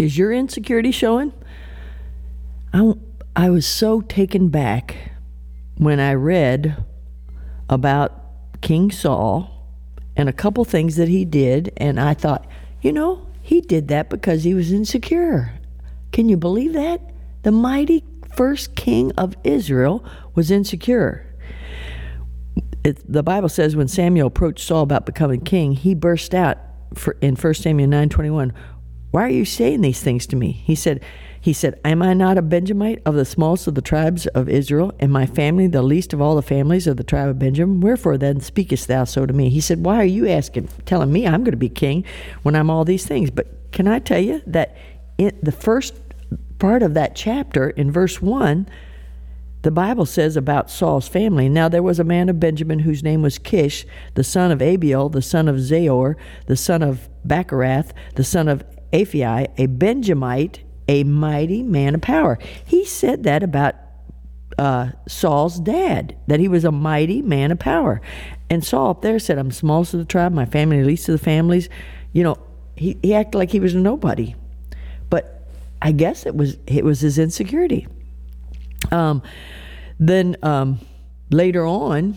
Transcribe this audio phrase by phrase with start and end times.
[0.00, 1.34] Is your insecurity showing?
[2.72, 2.94] I,
[3.36, 4.96] I was so taken back
[5.76, 6.82] when I read
[7.68, 8.18] about
[8.62, 9.50] King Saul
[10.16, 12.46] and a couple things that he did, and I thought,
[12.80, 15.52] you know, he did that because he was insecure.
[16.12, 17.02] Can you believe that?
[17.42, 18.02] The mighty
[18.34, 20.02] first king of Israel
[20.34, 21.26] was insecure.
[22.84, 26.56] It, the Bible says when Samuel approached Saul about becoming king, he burst out
[27.20, 28.52] in 1 Samuel 9:21,
[29.10, 30.52] why are you saying these things to me?
[30.52, 31.02] He said,
[31.40, 34.92] he said, Am I not a Benjamite of the smallest of the tribes of Israel,
[35.00, 37.80] and my family the least of all the families of the tribe of Benjamin?
[37.80, 39.48] Wherefore then speakest thou so to me?
[39.48, 42.04] He said, Why are you asking, telling me I'm going to be king
[42.42, 43.30] when I'm all these things?
[43.30, 44.76] But can I tell you that
[45.16, 45.94] in the first
[46.58, 48.68] part of that chapter, in verse 1,
[49.62, 51.48] the Bible says about Saul's family.
[51.48, 55.10] Now there was a man of Benjamin whose name was Kish, the son of Abiel,
[55.10, 61.04] the son of Zeror, the son of Bechorath, the son of Aphi, a Benjamite, a
[61.04, 62.38] mighty man of power.
[62.66, 63.76] He said that about
[64.58, 68.00] uh, Saul's dad, that he was a mighty man of power.
[68.50, 71.24] And Saul up there said, I'm smallest of the tribe, my family least of the
[71.24, 71.68] families.
[72.12, 72.38] You know,
[72.76, 74.34] he, he acted like he was nobody.
[75.08, 75.48] But
[75.80, 77.86] I guess it was it was his insecurity.
[78.90, 79.22] Um,
[79.98, 80.80] then um,
[81.30, 82.16] later on,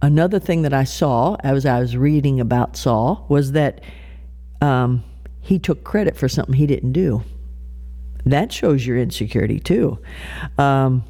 [0.00, 3.82] another thing that I saw as I was reading about Saul was that
[4.60, 5.04] um,
[5.42, 7.22] he took credit for something he didn't do.
[8.24, 9.98] That shows your insecurity too.
[10.56, 11.04] Um,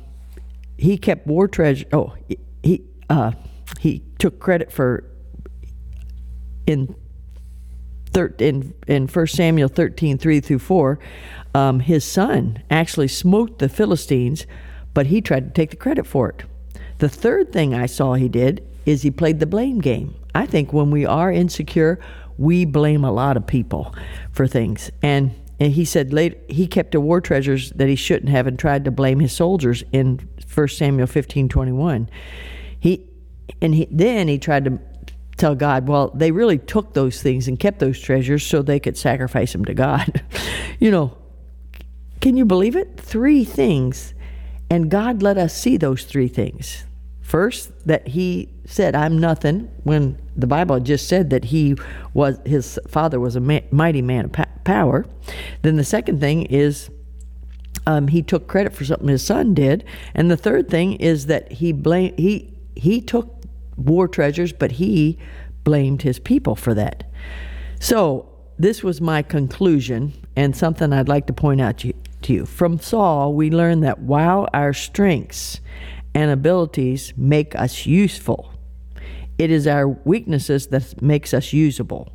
[0.76, 1.86] he kept war treasure.
[1.92, 2.14] Oh,
[2.62, 3.32] he uh,
[3.78, 5.04] he took credit for
[6.66, 6.94] in
[8.12, 10.98] thir- in in First Samuel thirteen three through four.
[11.54, 14.46] Um, his son actually smote the Philistines,
[14.94, 16.44] but he tried to take the credit for it.
[16.98, 20.14] The third thing I saw he did is he played the blame game.
[20.34, 22.00] I think when we are insecure,
[22.42, 23.94] we blame a lot of people
[24.32, 24.90] for things.
[25.00, 25.30] And,
[25.60, 28.84] and he said later, he kept a war treasures that he shouldn't have and tried
[28.84, 32.10] to blame his soldiers in 1 Samuel 15 21.
[32.80, 33.08] He,
[33.60, 34.80] and he, then he tried to
[35.36, 38.98] tell God, well, they really took those things and kept those treasures so they could
[38.98, 40.22] sacrifice them to God.
[40.80, 41.16] you know,
[42.20, 42.98] can you believe it?
[42.98, 44.14] Three things.
[44.68, 46.84] And God let us see those three things.
[47.32, 51.76] First, that he said, I'm nothing, when the Bible just said that he
[52.12, 55.06] was, his father was a mighty man of power.
[55.62, 56.90] Then the second thing is,
[57.86, 59.82] um, he took credit for something his son did.
[60.14, 63.34] And the third thing is that he blamed, he, he took
[63.78, 65.18] war treasures, but he
[65.64, 67.10] blamed his people for that.
[67.80, 68.28] So,
[68.58, 71.94] this was my conclusion and something I'd like to point out to you.
[72.24, 72.44] To you.
[72.44, 75.60] From Saul, we learn that while our strengths
[76.14, 78.52] and abilities make us useful.
[79.38, 82.12] It is our weaknesses that makes us usable.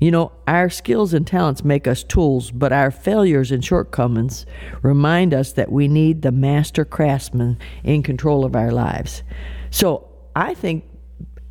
[0.00, 4.46] You know, our skills and talents make us tools, but our failures and shortcomings
[4.82, 9.22] remind us that we need the master craftsman in control of our lives.
[9.70, 10.84] So I think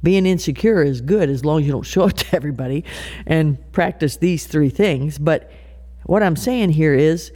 [0.02, 2.84] being insecure is good as long as you don't show it to everybody
[3.28, 5.20] and practice these three things.
[5.20, 5.52] But
[6.04, 7.32] what I'm saying here is,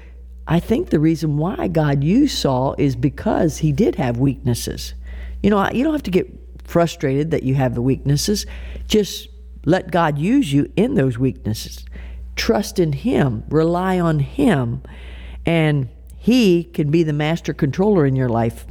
[0.48, 4.94] I think the reason why God used Saul is because he did have weaknesses.
[5.42, 6.28] You know, you don't have to get
[6.64, 8.46] frustrated that you have the weaknesses.
[8.88, 9.30] Just
[9.66, 11.86] let God use you in those weaknesses.
[12.36, 14.82] Trust in Him, rely on Him,
[15.46, 18.66] and He can be the master controller in your life